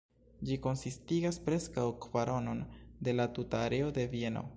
[0.49, 2.63] Ĝi konsistigas preskaŭ kvaronon
[3.09, 4.47] de la tuta areo de Vieno.